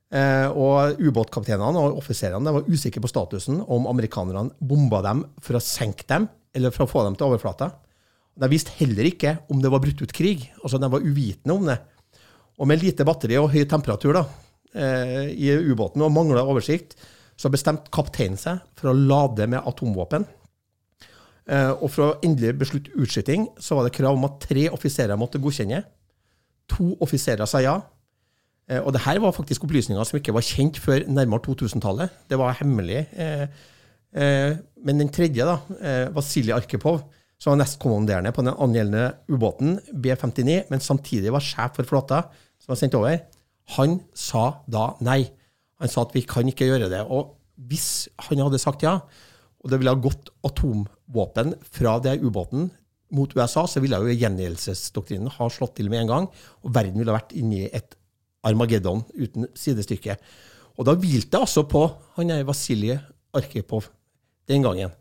[0.08, 5.64] Eh, og ubåtkapteinene og offiserene var usikre på statusen om amerikanerne bomba dem for å
[5.64, 7.74] senke dem eller for å få dem til overflata.
[8.38, 10.48] De visste heller ikke om det var brutt ut krig.
[10.62, 11.78] altså De var uvitende om det.
[12.58, 14.24] Og med lite batteri og høy temperatur da,
[14.74, 16.96] eh, i ubåten og mangla oversikt,
[17.38, 20.26] så bestemte kapteinen seg for å lade med atomvåpen.
[21.48, 25.20] Eh, og for å endelig beslutte utskyting så var det krav om at tre offiserer
[25.20, 25.84] måtte godkjenne.
[26.76, 27.78] To offiserer sa ja.
[28.70, 32.10] Eh, og det her var faktisk opplysninger som ikke var kjent før nærmere 2000-tallet.
[32.30, 33.06] Det var hemmelig.
[34.18, 35.58] Men den tredje, da,
[36.16, 37.02] Vasilij Arkipov,
[37.38, 42.24] som var nestkommanderende på den angjeldende ubåten, B-59, men samtidig var sjef for flåta,
[42.58, 43.20] som var sendt over,
[43.76, 45.20] han sa da nei.
[45.84, 47.04] Han sa at vi kan ikke gjøre det.
[47.04, 47.36] Og
[47.70, 48.96] hvis han hadde sagt ja,
[49.62, 52.72] og det ville ha gått atomvåpen fra den ubåten
[53.14, 56.28] mot USA, så ville jo gjengjeldelsesdoktrinen ha slått til med en gang,
[56.64, 57.97] og verden ville ha vært inne i et
[58.48, 60.18] Armageddon uten sidestykke.
[60.78, 61.84] Og da hvilte det altså på
[62.18, 62.98] han er Vasilij
[63.38, 63.90] Arkipov
[64.48, 64.94] den gangen.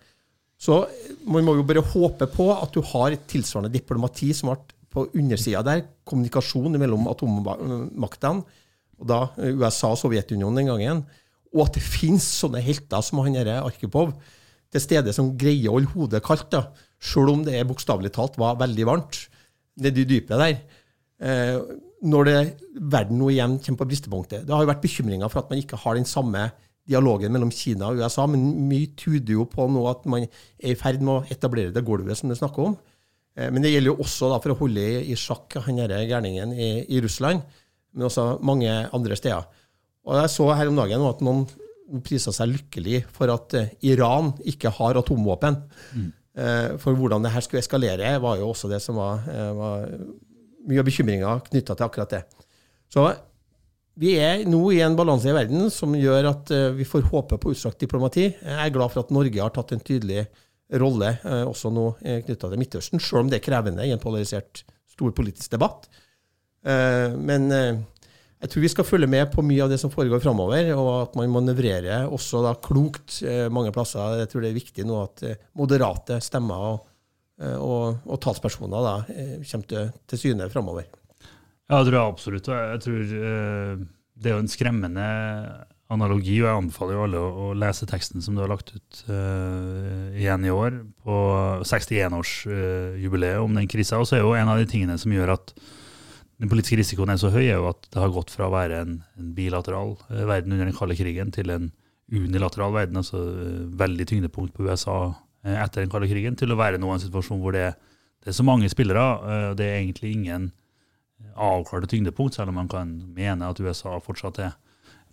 [0.58, 0.86] Så
[1.28, 5.04] man må jo bare håpe på at du har et tilsvarende diplomati som ble på
[5.18, 8.46] undersida der, kommunikasjon mellom atommaktene,
[8.96, 11.02] og da USA og Sovjetunionen den gangen,
[11.52, 14.14] og at det finnes sånne helter som han derre Arkipov
[14.72, 18.56] til stede som greier å holde hodet kaldt, da, sjøl om det bokstavelig talt var
[18.60, 19.20] veldig varmt
[19.84, 20.56] nedi dypet der.
[21.20, 21.58] Eh,
[22.04, 22.38] når det,
[22.76, 24.44] verden nå igjen kommer på bristepunktet.
[24.46, 26.50] Det har jo vært bekymringer for at man ikke har den samme
[26.86, 30.78] dialogen mellom Kina og USA, men mye tyder jo på nå at man er i
[30.78, 32.76] ferd med å etablere det gulvet som det snakker om.
[33.36, 36.70] Eh, men det gjelder jo også da, for å holde i sjakk han gærningen i,
[36.86, 37.44] i, Russland,
[37.94, 39.48] men også mange andre steder.
[40.06, 41.46] Og Jeg så her om dagen at noen
[42.06, 45.58] prisa seg lykkelig for at eh, Iran ikke har atomvåpen.
[45.96, 46.12] Mm.
[46.76, 49.22] For hvordan det her skulle eskalere, var jo også det som var,
[49.56, 49.86] var
[50.66, 52.22] mye av bekymringa knytta til akkurat det.
[52.92, 53.06] Så
[53.96, 57.38] vi er nå i en balanse i verden som gjør at uh, vi får håpe
[57.40, 58.28] på utstrakt diplomati.
[58.28, 60.26] Jeg er glad for at Norge har tatt en tydelig
[60.82, 64.02] rolle uh, også nå uh, knytta til Midtøsten, selv om det er krevende i en
[64.02, 65.84] polarisert stor politisk debatt.
[66.66, 70.88] Men jeg tror vi skal følge med på mye av det som foregår framover, og
[71.04, 73.20] at man manøvrerer også da klokt
[73.54, 74.16] mange plasser.
[74.22, 75.22] Jeg tror det er viktig nå at
[75.60, 76.95] moderate stemmer og Eh,
[77.36, 80.88] og, og talspersoner da, eh, kommer til, til syne framover.
[81.66, 82.48] Ja, det tror jeg absolutt.
[82.48, 85.06] Jeg tror eh, det er jo en skremmende
[85.92, 90.10] analogi, og jeg anbefaler jo alle å, lese teksten som du har lagt ut uh,
[90.18, 91.18] igjen i år, på
[91.62, 94.00] 61-årsjubileet uh, om den krisa.
[94.02, 95.52] Og så er jo en av de tingene som gjør at
[96.42, 98.80] den politiske risikoen er så høy, er jo at det har gått fra å være
[98.82, 101.70] en, en bilateral uh, verden under den kalde krigen til en
[102.10, 103.22] unilateral verden, altså
[103.78, 107.40] veldig tyngdepunkt på USA Eh, etter den kalde krigen, til å være nå en situasjon
[107.42, 107.70] hvor det,
[108.22, 110.50] det, er så mange spillere, eh, og det er egentlig ingen
[111.36, 114.56] avklarte tyngdepunkt, selv om man kan mene at USA fortsatt er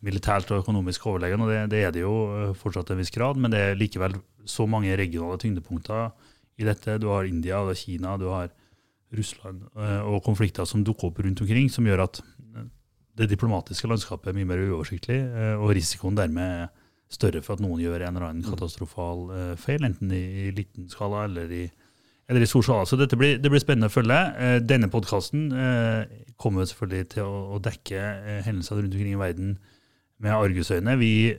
[0.03, 3.13] militært og økonomisk overlegen, og det, det, er det jo eh, fortsatt til en viss
[3.13, 4.17] grad, men det er likevel
[4.49, 6.11] så mange regionale tyngdepunkter
[6.59, 6.99] i dette.
[7.01, 8.51] Du har India, du har Kina, du har
[9.13, 12.17] Russland og konflikter som dukker opp rundt omkring, som gjør at
[13.13, 15.19] det diplomatiske landskapet er mye mer uoversiktlig,
[15.61, 16.71] og risikoen dermed er
[17.13, 20.89] større for at noen gjør en eller annen katastrofal uh, feil, enten i, i, liten
[20.91, 21.63] skala eller i,
[22.31, 22.87] eller i stor skala.
[22.89, 24.19] Så dette blir, det blir spennende å følge.
[24.37, 26.03] Uh, denne podkasten uh,
[26.41, 28.03] kommer selvfølgelig til å, å dekke
[28.47, 29.55] hendelser rundt omkring i verden
[30.23, 30.93] med argusøyne.
[31.01, 31.33] Vi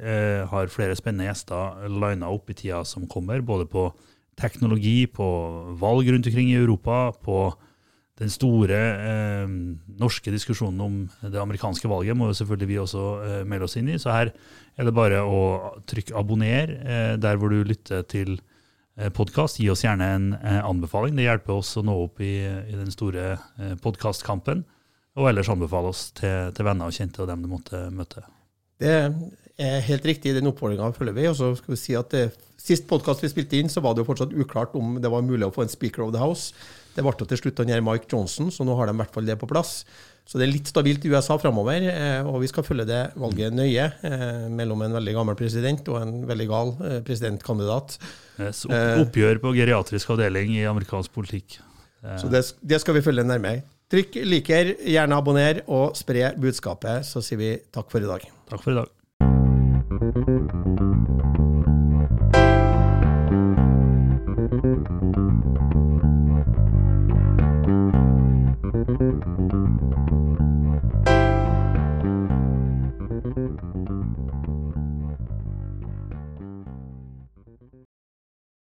[0.50, 3.86] har flere spennende gjester lina opp i tida som kommer, både på
[4.36, 5.28] teknologi, på
[5.80, 7.46] valg rundt omkring i Europa, på
[8.20, 9.54] den store eh,
[9.98, 13.90] norske diskusjonen om det amerikanske valget må jo selvfølgelig vi også eh, melde oss inn
[13.90, 13.98] i.
[13.98, 15.40] Så her er det bare å
[15.90, 19.58] trykke abonner eh, der hvor du lytter til eh, podkast.
[19.58, 21.18] Gi oss gjerne en eh, anbefaling.
[21.18, 24.62] Det hjelper oss å nå opp i, i den store eh, podkastkampen.
[25.18, 28.22] Og ellers anbefale oss til, til, venner og kjente og dem du måtte møte.
[28.82, 30.36] Det er helt riktig.
[30.38, 31.26] Den oppfordringa følger vi.
[31.30, 32.28] Og så skal vi si at det,
[32.64, 35.44] Sist podkast vi spilte inn, så var det jo fortsatt uklart om det var mulig
[35.44, 36.54] å få en Speaker of the House.
[36.94, 39.38] Det ble til slutt han Mike Johnson, så nå har de i hvert fall det
[39.40, 39.82] på plass.
[40.24, 43.52] Så det er litt stabilt i USA framover, eh, og vi skal følge det valget
[43.52, 47.98] nøye eh, mellom en veldig gammel president og en veldig gal eh, presidentkandidat.
[48.40, 51.60] Yes, oppgjør på geriatrisk avdeling i amerikansk politikk.
[52.20, 53.62] Så det, det skal vi følge nærmere.
[53.92, 57.04] Trykk liker, gjerne abonner, og spre budskapet.
[57.08, 58.28] Så sier vi takk for i dag.
[58.50, 58.93] Takk for i dag.